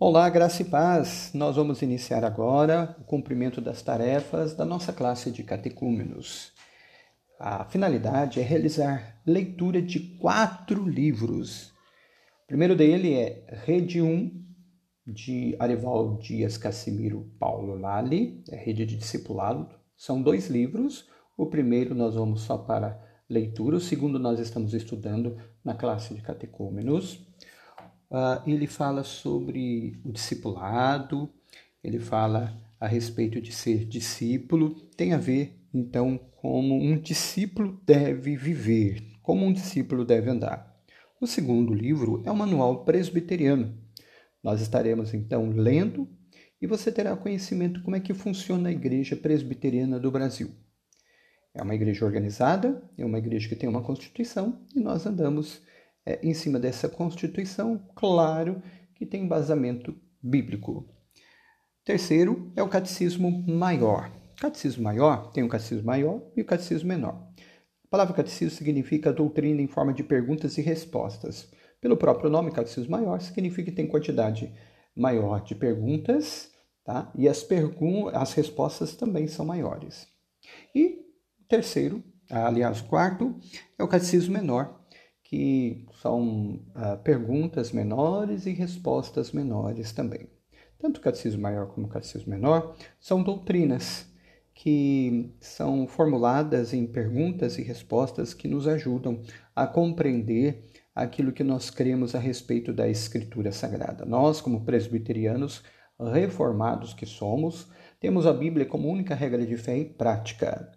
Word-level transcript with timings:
Olá, 0.00 0.30
graça 0.30 0.62
e 0.62 0.64
paz! 0.64 1.32
Nós 1.34 1.56
vamos 1.56 1.82
iniciar 1.82 2.24
agora 2.24 2.94
o 3.00 3.04
cumprimento 3.04 3.60
das 3.60 3.82
tarefas 3.82 4.54
da 4.54 4.64
nossa 4.64 4.92
classe 4.92 5.28
de 5.32 5.42
catecúmenos. 5.42 6.52
A 7.36 7.64
finalidade 7.64 8.38
é 8.38 8.44
realizar 8.44 9.20
leitura 9.26 9.82
de 9.82 9.98
quatro 9.98 10.88
livros. 10.88 11.70
O 12.44 12.46
primeiro 12.46 12.76
dele 12.76 13.12
é 13.12 13.44
Rede 13.64 14.00
1, 14.00 14.40
de 15.04 15.56
Arival 15.58 16.16
Dias 16.18 16.56
Cassimiro 16.56 17.32
Paulo 17.36 17.74
Lali, 17.74 18.44
é 18.50 18.54
Rede 18.54 18.86
de 18.86 18.94
Discipulado. 18.94 19.68
São 19.96 20.22
dois 20.22 20.46
livros. 20.46 21.08
O 21.36 21.46
primeiro 21.46 21.92
nós 21.92 22.14
vamos 22.14 22.42
só 22.42 22.56
para 22.56 23.04
leitura, 23.28 23.74
o 23.74 23.80
segundo 23.80 24.16
nós 24.16 24.38
estamos 24.38 24.74
estudando 24.74 25.36
na 25.64 25.74
classe 25.74 26.14
de 26.14 26.22
catecúmenos. 26.22 27.27
Uh, 28.10 28.42
ele 28.46 28.66
fala 28.66 29.04
sobre 29.04 30.00
o 30.04 30.10
discipulado, 30.10 31.30
ele 31.82 31.98
fala 31.98 32.58
a 32.80 32.86
respeito 32.86 33.40
de 33.40 33.52
ser 33.52 33.84
discípulo, 33.84 34.74
tem 34.96 35.12
a 35.12 35.18
ver 35.18 35.58
então 35.74 36.18
como 36.40 36.74
um 36.74 36.98
discípulo 36.98 37.80
deve 37.84 38.36
viver, 38.36 39.02
como 39.22 39.44
um 39.44 39.52
discípulo 39.52 40.04
deve 40.04 40.30
andar. 40.30 40.76
O 41.20 41.26
segundo 41.26 41.74
livro 41.74 42.22
é 42.24 42.30
o 42.30 42.36
Manual 42.36 42.84
Presbiteriano. 42.84 43.76
Nós 44.42 44.60
estaremos 44.60 45.12
então 45.12 45.50
lendo 45.50 46.08
e 46.62 46.66
você 46.66 46.90
terá 46.92 47.16
conhecimento 47.16 47.82
como 47.82 47.96
é 47.96 48.00
que 48.00 48.14
funciona 48.14 48.68
a 48.68 48.72
Igreja 48.72 49.16
Presbiteriana 49.16 49.98
do 49.98 50.10
Brasil. 50.10 50.50
É 51.54 51.62
uma 51.62 51.74
igreja 51.74 52.04
organizada, 52.04 52.80
é 52.96 53.04
uma 53.04 53.18
igreja 53.18 53.48
que 53.48 53.56
tem 53.56 53.68
uma 53.68 53.82
constituição 53.82 54.64
e 54.76 54.80
nós 54.80 55.04
andamos 55.06 55.60
é, 56.04 56.20
em 56.22 56.34
cima 56.34 56.58
dessa 56.58 56.88
Constituição, 56.88 57.86
claro 57.94 58.62
que 58.94 59.06
tem 59.06 59.24
embasamento 59.24 59.94
bíblico. 60.22 60.88
Terceiro 61.84 62.52
é 62.56 62.62
o 62.62 62.68
catecismo 62.68 63.30
maior. 63.46 64.10
O 64.36 64.40
catecismo 64.40 64.84
maior 64.84 65.30
tem 65.32 65.42
o 65.42 65.48
catecismo 65.48 65.86
maior 65.86 66.22
e 66.36 66.42
o 66.42 66.44
catecismo 66.44 66.88
menor. 66.88 67.28
A 67.84 67.88
palavra 67.88 68.14
catecismo 68.14 68.56
significa 68.56 69.12
doutrina 69.12 69.62
em 69.62 69.66
forma 69.66 69.94
de 69.94 70.02
perguntas 70.02 70.58
e 70.58 70.60
respostas. 70.60 71.50
Pelo 71.80 71.96
próprio 71.96 72.28
nome, 72.28 72.50
catecismo 72.50 72.90
maior 72.90 73.20
significa 73.20 73.70
que 73.70 73.76
tem 73.76 73.86
quantidade 73.86 74.52
maior 74.94 75.42
de 75.42 75.54
perguntas, 75.54 76.50
tá? 76.84 77.10
E 77.14 77.28
as, 77.28 77.46
as 78.12 78.34
respostas 78.34 78.94
também 78.94 79.26
são 79.26 79.46
maiores. 79.46 80.06
E 80.74 80.98
terceiro, 81.48 82.04
aliás, 82.28 82.82
quarto, 82.82 83.34
é 83.78 83.82
o 83.82 83.88
catecismo 83.88 84.34
menor, 84.34 84.77
que 85.28 85.84
são 86.00 86.58
uh, 86.74 86.96
perguntas 87.04 87.70
menores 87.70 88.46
e 88.46 88.52
respostas 88.52 89.30
menores 89.30 89.92
também. 89.92 90.26
Tanto 90.78 90.96
o 90.96 91.00
catecismo 91.02 91.42
maior 91.42 91.66
como 91.66 91.86
o 91.86 91.90
catecismo 91.90 92.30
menor 92.30 92.74
são 92.98 93.22
doutrinas 93.22 94.06
que 94.54 95.34
são 95.38 95.86
formuladas 95.86 96.72
em 96.72 96.86
perguntas 96.86 97.58
e 97.58 97.62
respostas 97.62 98.32
que 98.32 98.48
nos 98.48 98.66
ajudam 98.66 99.20
a 99.54 99.66
compreender 99.66 100.64
aquilo 100.94 101.30
que 101.30 101.44
nós 101.44 101.68
cremos 101.68 102.14
a 102.14 102.18
respeito 102.18 102.72
da 102.72 102.88
Escritura 102.88 103.52
Sagrada. 103.52 104.06
Nós, 104.06 104.40
como 104.40 104.64
presbiterianos 104.64 105.62
reformados 106.00 106.94
que 106.94 107.04
somos, 107.04 107.68
temos 108.00 108.26
a 108.26 108.32
Bíblia 108.32 108.64
como 108.64 108.88
única 108.88 109.14
regra 109.14 109.44
de 109.44 109.58
fé 109.58 109.76
e 109.76 109.84
prática. 109.84 110.72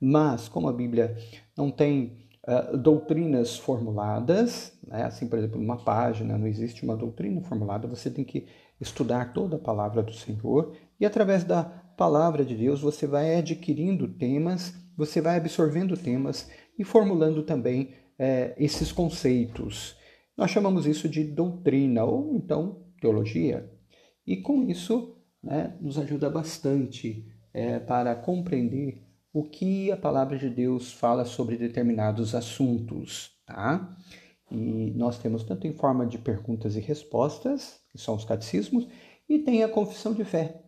Mas, 0.00 0.48
como 0.48 0.68
a 0.68 0.72
Bíblia 0.72 1.16
não 1.56 1.70
tem 1.70 2.21
uh, 2.46 2.76
doutrinas 2.76 3.56
formuladas, 3.56 4.78
né? 4.86 5.04
assim, 5.04 5.28
por 5.28 5.38
exemplo, 5.38 5.60
numa 5.60 5.76
página 5.76 6.36
não 6.36 6.46
existe 6.46 6.84
uma 6.84 6.96
doutrina 6.96 7.40
formulada, 7.42 7.88
você 7.88 8.10
tem 8.10 8.24
que 8.24 8.46
estudar 8.80 9.32
toda 9.32 9.56
a 9.56 9.60
palavra 9.60 10.02
do 10.02 10.12
Senhor 10.12 10.76
e 10.98 11.06
através 11.06 11.44
da 11.44 11.64
palavra 11.96 12.44
de 12.44 12.56
Deus 12.56 12.80
você 12.80 13.06
vai 13.06 13.36
adquirindo 13.36 14.08
temas, 14.08 14.74
você 14.96 15.20
vai 15.20 15.36
absorvendo 15.36 15.96
temas 15.96 16.50
e 16.78 16.84
formulando 16.84 17.42
também 17.42 17.94
é, 18.18 18.54
esses 18.56 18.90
conceitos. 18.90 19.96
Nós 20.36 20.50
chamamos 20.50 20.86
isso 20.86 21.08
de 21.08 21.24
doutrina 21.24 22.04
ou 22.04 22.34
então 22.34 22.84
teologia. 23.00 23.70
E 24.26 24.36
com 24.36 24.62
isso 24.62 25.16
né, 25.42 25.76
nos 25.80 25.98
ajuda 25.98 26.30
bastante 26.30 27.26
é, 27.52 27.78
para 27.78 28.14
compreender 28.14 29.02
o 29.32 29.42
que 29.42 29.90
a 29.90 29.96
palavra 29.96 30.36
de 30.36 30.50
Deus 30.50 30.92
fala 30.92 31.24
sobre 31.24 31.56
determinados 31.56 32.34
assuntos, 32.34 33.30
tá? 33.46 33.96
E 34.50 34.92
nós 34.94 35.18
temos 35.18 35.42
tanto 35.42 35.66
em 35.66 35.72
forma 35.72 36.06
de 36.06 36.18
perguntas 36.18 36.76
e 36.76 36.80
respostas, 36.80 37.80
que 37.90 37.98
são 37.98 38.14
os 38.14 38.24
catecismos, 38.24 38.86
e 39.28 39.38
tem 39.38 39.62
a 39.62 39.68
confissão 39.68 40.12
de 40.12 40.24
fé, 40.24 40.62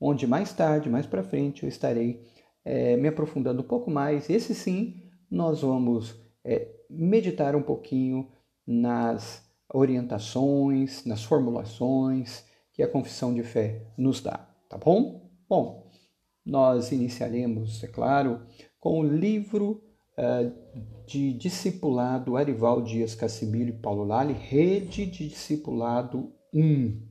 onde 0.00 0.26
mais 0.26 0.52
tarde, 0.52 0.90
mais 0.90 1.06
para 1.06 1.22
frente, 1.22 1.62
eu 1.62 1.68
estarei 1.68 2.26
é, 2.64 2.96
me 2.96 3.08
aprofundando 3.08 3.62
um 3.62 3.66
pouco 3.66 3.90
mais. 3.90 4.28
Esse 4.28 4.54
sim, 4.54 5.00
nós 5.30 5.62
vamos 5.62 6.14
é, 6.44 6.68
meditar 6.90 7.54
um 7.54 7.62
pouquinho 7.62 8.28
nas 8.66 9.46
orientações, 9.72 11.04
nas 11.04 11.22
formulações 11.22 12.44
que 12.72 12.82
a 12.82 12.88
confissão 12.88 13.32
de 13.32 13.42
fé 13.42 13.86
nos 13.96 14.20
dá, 14.20 14.48
tá 14.68 14.76
bom? 14.76 15.30
Bom, 15.48 15.87
nós 16.48 16.90
iniciaremos, 16.92 17.84
é 17.84 17.86
claro, 17.86 18.40
com 18.80 19.00
o 19.00 19.02
livro 19.06 19.82
uh, 20.16 21.06
de 21.06 21.34
discipulado 21.34 22.38
Arival 22.38 22.80
Dias 22.80 23.14
Cassimiro 23.14 23.68
e 23.68 23.78
Paulo 23.78 24.04
Lali, 24.04 24.32
Rede 24.32 25.04
de 25.04 25.28
Discipulado 25.28 26.32
1. 26.54 27.02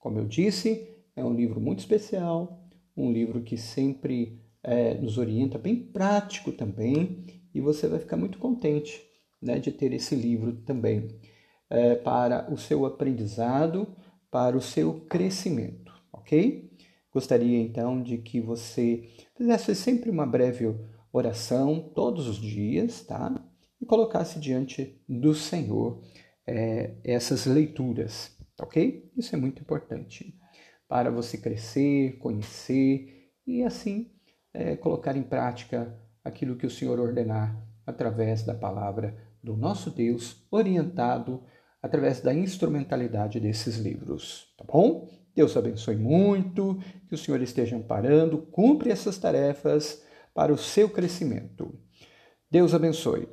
Como 0.00 0.18
eu 0.18 0.26
disse, 0.26 0.88
é 1.14 1.24
um 1.24 1.32
livro 1.32 1.60
muito 1.60 1.78
especial, 1.78 2.68
um 2.96 3.12
livro 3.12 3.42
que 3.42 3.56
sempre 3.56 4.42
é, 4.64 4.94
nos 4.94 5.16
orienta, 5.16 5.58
bem 5.58 5.76
prático 5.76 6.50
também, 6.50 7.22
e 7.54 7.60
você 7.60 7.86
vai 7.86 8.00
ficar 8.00 8.16
muito 8.16 8.38
contente 8.38 9.00
né, 9.40 9.60
de 9.60 9.70
ter 9.70 9.92
esse 9.92 10.16
livro 10.16 10.56
também 10.64 11.06
é, 11.70 11.94
para 11.94 12.52
o 12.52 12.58
seu 12.58 12.84
aprendizado, 12.84 13.86
para 14.28 14.56
o 14.56 14.60
seu 14.60 15.02
crescimento, 15.02 15.92
ok? 16.12 16.71
Gostaria 17.12 17.58
então 17.58 18.02
de 18.02 18.18
que 18.18 18.40
você 18.40 19.04
fizesse 19.36 19.74
sempre 19.74 20.10
uma 20.10 20.26
breve 20.26 20.74
oração 21.12 21.90
todos 21.94 22.26
os 22.26 22.38
dias, 22.38 23.02
tá? 23.02 23.34
E 23.80 23.84
colocasse 23.84 24.40
diante 24.40 24.98
do 25.06 25.34
Senhor 25.34 26.00
é, 26.46 26.94
essas 27.04 27.44
leituras, 27.44 28.36
ok? 28.60 29.12
Isso 29.16 29.34
é 29.34 29.38
muito 29.38 29.60
importante 29.60 30.38
para 30.88 31.10
você 31.10 31.36
crescer, 31.36 32.18
conhecer 32.18 33.30
e 33.46 33.62
assim 33.62 34.10
é, 34.54 34.76
colocar 34.76 35.16
em 35.16 35.22
prática 35.22 35.98
aquilo 36.24 36.56
que 36.56 36.66
o 36.66 36.70
Senhor 36.70 36.98
ordenar 36.98 37.60
através 37.86 38.42
da 38.42 38.54
palavra 38.54 39.16
do 39.42 39.56
nosso 39.56 39.90
Deus, 39.90 40.46
orientado 40.50 41.42
através 41.82 42.20
da 42.20 42.32
instrumentalidade 42.32 43.40
desses 43.40 43.76
livros, 43.76 44.54
tá 44.56 44.64
bom? 44.64 45.08
Deus 45.34 45.56
abençoe 45.56 45.96
muito, 45.96 46.78
que 47.08 47.14
o 47.14 47.18
Senhor 47.18 47.40
esteja 47.40 47.76
amparando, 47.76 48.38
cumpre 48.38 48.90
essas 48.90 49.18
tarefas 49.18 50.02
para 50.34 50.52
o 50.52 50.58
seu 50.58 50.88
crescimento. 50.88 51.78
Deus 52.50 52.74
abençoe. 52.74 53.28